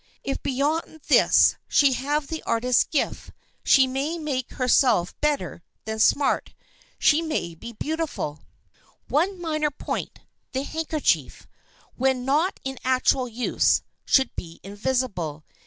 [0.23, 3.29] If beyond this she have the artist's gift,
[3.63, 6.55] she may make herself better than "smart,"
[6.97, 8.43] she may be beautiful.
[8.77, 10.19] [Sidenote: MINOR POINTS IN DRESS] One minor point:
[10.53, 11.47] the handkerchief,
[11.97, 15.45] when not in actual use, should be invisible.